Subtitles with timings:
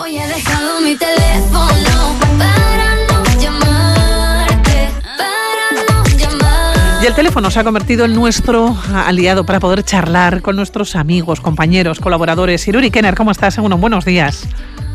[0.00, 7.02] Hoy he dejado mi teléfono para no llamarte, para no llamar.
[7.02, 11.40] Y el teléfono se ha convertido en nuestro aliado para poder charlar con nuestros amigos,
[11.40, 12.68] compañeros, colaboradores.
[12.68, 13.54] Iruri Kenner, ¿cómo estás?
[13.54, 14.46] Según buenos días.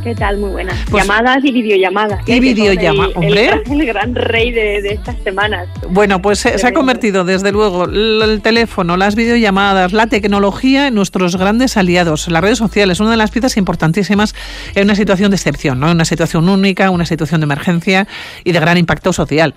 [0.04, 0.38] ¿Qué tal?
[0.38, 0.78] Muy buenas.
[0.92, 2.22] Pues- Llamadas y videollamadas.
[2.24, 2.26] Y.
[2.26, 3.50] Que son videollama- el- hombre.
[3.66, 5.70] El, el gran rey de, de estas semanas.
[5.90, 10.88] Bueno, pues se, se ha convertido, desde luego, el, el teléfono, las videollamadas, la tecnología
[10.88, 12.28] en nuestros grandes aliados.
[12.28, 14.36] Las redes sociales, una de las piezas importantísimas
[14.76, 15.88] en una situación de excepción, ¿no?
[15.88, 18.06] En una situación única, una situación de emergencia
[18.44, 19.56] y de gran impacto social.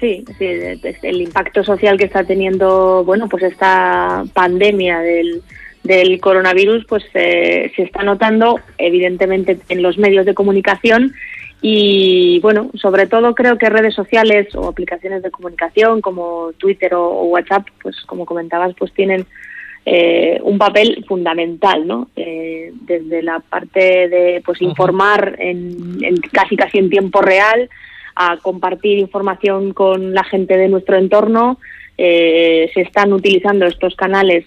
[0.00, 0.44] Sí, sí,
[1.02, 5.42] el impacto social que está teniendo, bueno, pues esta pandemia del,
[5.84, 11.14] del coronavirus, pues eh, se está notando evidentemente en los medios de comunicación
[11.62, 17.04] y, bueno, sobre todo creo que redes sociales o aplicaciones de comunicación como Twitter o,
[17.04, 19.26] o WhatsApp, pues como comentabas, pues tienen
[19.86, 22.08] eh, un papel fundamental, ¿no?
[22.16, 27.68] Eh, desde la parte de pues informar en, en casi casi en tiempo real,
[28.16, 31.58] a compartir información con la gente de nuestro entorno.
[31.98, 34.46] Eh, se están utilizando estos canales,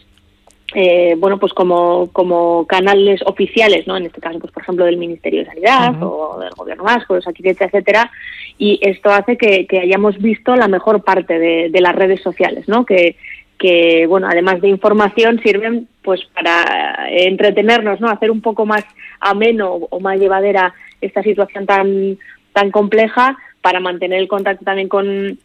[0.75, 3.95] eh, bueno, pues como, como canales oficiales, ¿no?
[3.95, 7.19] En este caso, pues por ejemplo, del Ministerio de Sanidad o del Gobierno Vasco, de
[7.19, 8.11] Osakidetza, etcétera.
[8.57, 12.67] Y esto hace que, que hayamos visto la mejor parte de, de las redes sociales,
[12.67, 12.85] ¿no?
[12.85, 13.15] Que,
[13.57, 18.85] que bueno además de información sirven pues para eh, entretenernos no hacer un poco más
[19.19, 22.17] ameno o más llevadera esta situación tan
[22.53, 25.39] tan compleja para mantener el contacto también con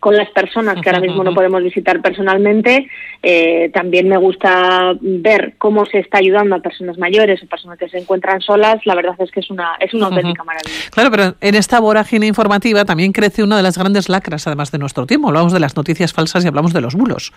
[0.00, 2.88] con las personas que ahora mismo no podemos visitar personalmente.
[3.22, 7.88] Eh, también me gusta ver cómo se está ayudando a personas mayores o personas que
[7.88, 8.84] se encuentran solas.
[8.84, 10.90] La verdad es que es una es una auténtica maravilla.
[10.90, 14.78] Claro, pero en esta vorágine informativa también crece una de las grandes lacras, además de
[14.78, 15.28] nuestro tiempo.
[15.28, 17.32] Hablamos de las noticias falsas y hablamos de los bulos.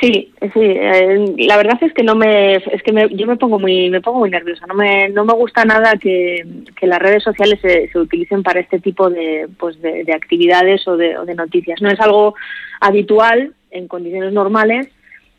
[0.00, 0.60] Sí, sí.
[0.60, 4.02] eh, la verdad es que no me, es que me- yo me pongo muy, me
[4.02, 4.66] pongo muy nerviosa.
[4.66, 6.44] No me, no me gusta nada que,
[6.78, 10.86] que las redes sociales se, se utilicen para este tipo de, pues de, de actividades
[10.86, 11.80] o de, o de noticias.
[11.80, 12.34] No es algo
[12.80, 14.88] habitual en condiciones normales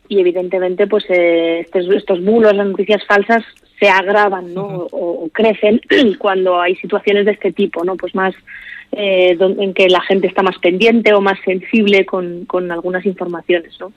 [0.08, 3.44] y evidentemente, pues eh, estos, estos bulos, las noticias falsas
[3.78, 4.62] se agravan, ¿no?
[4.90, 5.80] o, o crecen
[6.18, 7.96] cuando hay situaciones de este tipo, ¿no?
[7.96, 8.34] Pues más
[8.90, 13.78] eh, en que la gente está más pendiente o más sensible con, con algunas informaciones,
[13.78, 13.92] ¿no?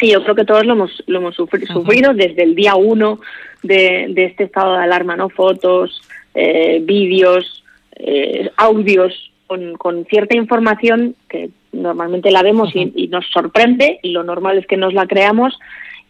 [0.00, 3.20] Y yo creo que todos lo hemos, lo hemos sufrido desde el día uno
[3.62, 5.28] de, de este estado de alarma, ¿no?
[5.28, 6.02] Fotos,
[6.34, 7.62] eh, vídeos,
[7.96, 14.10] eh, audios con, con cierta información que normalmente la vemos y, y nos sorprende y
[14.10, 15.58] lo normal es que nos la creamos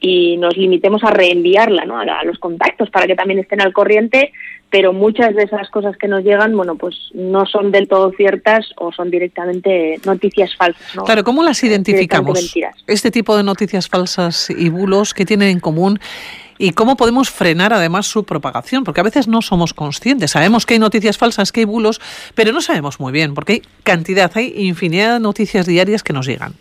[0.03, 1.99] y nos limitemos a reenviarla ¿no?
[1.99, 4.33] a, los contactos para que también estén al corriente,
[4.69, 8.67] pero muchas de esas cosas que nos llegan, bueno, pues no son del todo ciertas
[8.77, 10.97] o son directamente noticias falsas.
[10.97, 11.05] ¿no?
[11.05, 12.55] Claro, ¿cómo las Eh, identificamos?
[12.89, 16.01] Este tipo de noticias falsas y bulos que tienen en común
[16.59, 20.33] y cómo podemos frenar además su propagación, porque a veces no somos conscientes.
[20.33, 22.01] Sabemos que hay noticias falsas, que hay bulos,
[22.35, 26.27] pero no sabemos muy bien, porque hay cantidad, hay infinidad de noticias diarias que nos
[26.27, 26.55] llegan.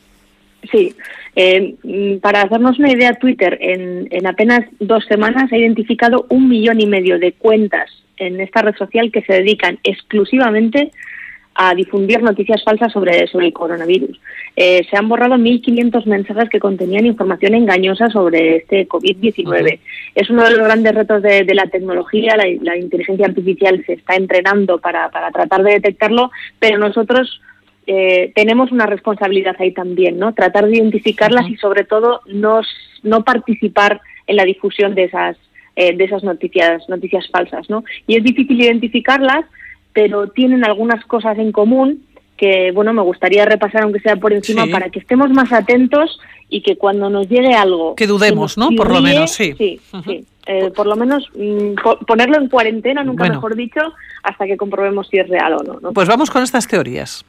[0.70, 0.94] Sí,
[1.36, 6.50] eh, mm, para hacernos una idea, Twitter en, en apenas dos semanas ha identificado un
[6.50, 10.92] millón y medio de cuentas en esta red social que se dedican exclusivamente
[11.56, 14.20] a difundir noticias falsas sobre, sobre el coronavirus.
[14.56, 19.80] Eh, se han borrado 1.500 mensajes que contenían información engañosa sobre este COVID-19.
[20.16, 22.38] Es uno de los grandes retos de, de la tecnología.
[22.38, 27.42] La, la inteligencia artificial se está entrenando para, para tratar de detectarlo, pero nosotros
[27.88, 30.34] eh, tenemos una responsabilidad ahí también, ¿no?
[30.34, 32.62] Tratar de identificarlas y sobre todo no,
[33.04, 35.38] no participar en la difusión de esas
[35.76, 37.84] eh, de esas noticias noticias falsas, ¿no?
[38.08, 39.46] Y es difícil identificarlas,
[39.94, 42.04] pero tienen algunas cosas en común
[42.38, 44.72] que bueno me gustaría repasar aunque sea por encima Sí.
[44.72, 46.20] para que estemos más atentos
[46.50, 48.70] y que cuando nos llegue algo Que dudemos, ¿no?
[48.76, 49.54] Por lo menos, sí.
[49.58, 50.04] sí, Ujú.
[50.12, 50.26] sí.
[50.48, 53.36] Eh, por lo menos mm, po- ponerlo en cuarentena nunca Bueno.
[53.36, 53.82] mejor dicho
[54.24, 55.94] hasta que comprobemos si es real o no, ¿no?
[55.94, 57.24] Pues vamos con estas teorías.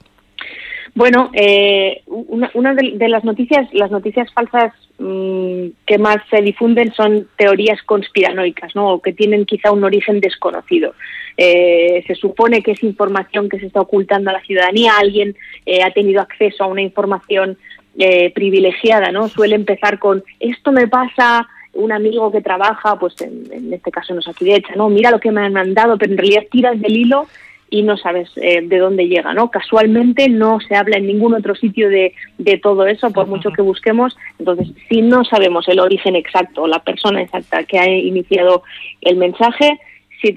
[0.95, 6.93] Bueno, eh, una, una de, las noticias, las noticias falsas mm, que más se difunden
[6.93, 8.91] son teorías conspiranoicas, ¿no?
[8.91, 10.95] O que tienen quizá un origen desconocido.
[11.39, 15.35] Eh, se supone que es información que se está ocultando a la ciudadanía, alguien
[15.65, 17.57] eh, ha tenido acceso a una información
[17.99, 19.29] eh, privilegiada, ¿no?
[19.29, 24.13] Suele empezar con esto me pasa un amigo que trabaja, pues en, en este caso
[24.13, 24.91] nos aquí de hecha, ¿no?
[24.91, 27.29] Mira lo que me han mandado, pero en realidad tiras del hilo
[27.73, 29.51] y no sabes eh, de dónde llega, ¿no?
[29.51, 33.63] Casualmente no se habla en ningún otro sitio de, de todo eso, por mucho que
[33.63, 34.15] busquemos.
[34.39, 38.63] Entonces, si no sabemos el origen exacto, la persona exacta que ha iniciado
[39.01, 39.81] el mensaje,
[40.21, 40.35] si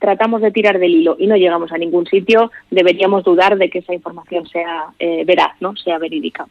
[0.00, 3.78] tratamos de tirar del hilo y no llegamos a ningún sitio, deberíamos dudar de que
[3.78, 5.76] esa información sea eh, veraz, ¿no?
[5.76, 6.46] Sea verídica.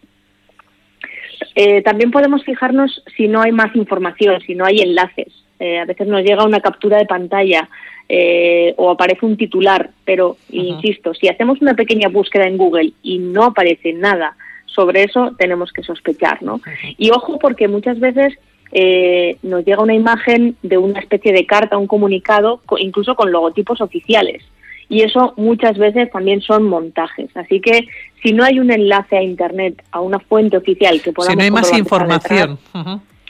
[1.55, 5.40] Eh, también podemos fijarnos si no hay más información, si no hay enlaces.
[5.63, 7.69] Eh, a veces nos llega una captura de pantalla
[8.09, 13.19] eh, o aparece un titular, pero insisto, si hacemos una pequeña búsqueda en Google y
[13.19, 14.35] no aparece nada
[14.65, 16.61] sobre eso, tenemos que sospechar, ¿no?
[16.97, 18.33] Y ojo porque muchas veces
[18.71, 23.81] eh, nos llega una imagen de una especie de carta, un comunicado, incluso con logotipos
[23.81, 24.41] oficiales.
[24.89, 27.29] Y eso muchas veces también son montajes.
[27.37, 27.87] Así que
[28.23, 31.33] si no hay un enlace a Internet, a una fuente oficial que podamos...
[31.33, 32.57] Si no hay más información.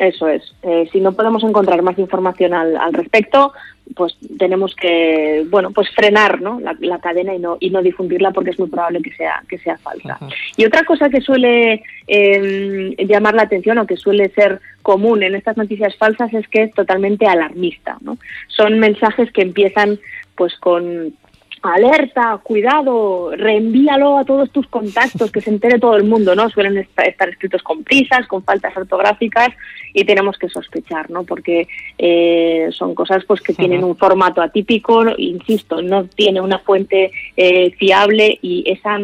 [0.01, 0.41] Eso es.
[0.63, 3.53] Eh, si no podemos encontrar más información al, al, respecto,
[3.95, 6.59] pues tenemos que, bueno, pues frenar ¿no?
[6.59, 9.59] la, la, cadena y no, y no difundirla porque es muy probable que sea, que
[9.59, 10.17] sea falsa.
[10.57, 15.35] Y otra cosa que suele eh, llamar la atención o que suele ser común en
[15.35, 17.97] estas noticias falsas es que es totalmente alarmista.
[18.01, 18.17] ¿no?
[18.47, 19.99] Son mensajes que empiezan
[20.35, 21.13] pues con
[21.61, 26.49] alerta, cuidado, reenvíalo a todos tus contactos, que se entere todo el mundo, ¿no?
[26.49, 29.49] Suelen estar escritos con prisas, con faltas ortográficas
[29.93, 31.23] y tenemos que sospechar, ¿no?
[31.23, 31.67] Porque
[31.97, 37.71] eh, son cosas pues que tienen un formato atípico, insisto, no tiene una fuente eh,
[37.77, 38.97] fiable y esa,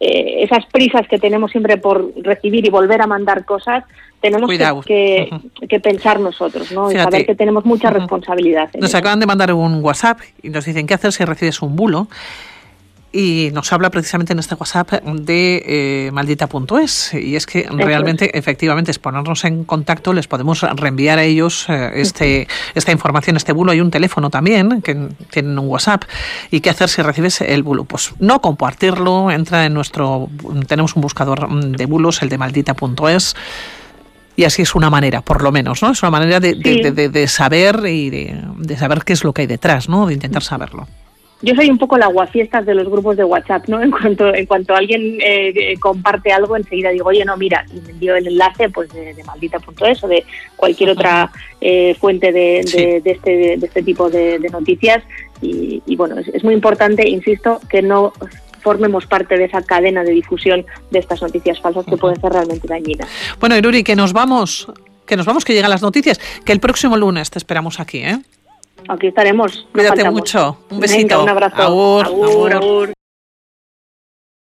[0.00, 3.84] eh, esas prisas que tenemos siempre por recibir y volver a mandar cosas
[4.20, 5.68] tenemos que, que, uh -huh.
[5.68, 6.88] que, pensar nosotros, ¿no?
[6.88, 7.08] Fíjate.
[7.08, 8.00] Y saber que tenemos mucha uh -huh.
[8.00, 8.70] responsabilidad.
[8.78, 12.08] nos acaban de mandar un WhatsApp y nos dicen qué hacer si recibes un bulo.
[13.12, 17.14] Y nos habla precisamente en este WhatsApp de eh, maldita.es.
[17.14, 21.90] Y es que realmente, efectivamente, es ponernos en contacto, les podemos reenviar a ellos eh,
[21.96, 23.72] este, esta información, este bulo.
[23.72, 26.04] Hay un teléfono también, que tienen un WhatsApp.
[26.52, 27.82] ¿Y qué hacer si recibes el bulo?
[27.84, 30.28] Pues no compartirlo, entra en nuestro.
[30.68, 33.34] Tenemos un buscador de bulos, el de maldita.es
[34.36, 35.90] y así es una manera, por lo menos, ¿no?
[35.90, 36.82] Es una manera de, sí.
[36.82, 40.06] de, de, de saber y de, saber qué es lo que hay detrás, ¿no?
[40.06, 40.86] De intentar saberlo.
[41.42, 43.82] Yo soy un poco la aguafiestas de los grupos de WhatsApp, ¿no?
[43.90, 47.90] En cuanto en cuanto alguien eh, comparte algo, enseguida digo, oye, no, mira, y me
[47.90, 50.24] envío el enlace pues de, de maldita.es o de
[50.56, 52.76] cualquier otra eh, fuente de, sí.
[52.76, 55.02] de, este, de este tipo de, noticias.
[55.42, 58.12] Y, y bueno, es, es muy importante, insisto, que no
[58.60, 62.00] formemos parte de esa cadena de difusión de estas noticias falsas que uh -huh.
[62.00, 63.08] pueden ser realmente dañinas.
[63.38, 64.66] Bueno, Iruri, que nos vamos,
[65.06, 68.18] que nos vamos, que llegan las noticias, que el próximo lunes te esperamos aquí, ¿eh?
[68.88, 69.66] Aquí estaremos.
[69.72, 70.56] Cuídate mucho.
[70.70, 71.00] Un besito.
[71.00, 71.62] Venga, un abrazo.
[71.62, 72.52] Agur, agur, agur.
[72.52, 72.99] agur.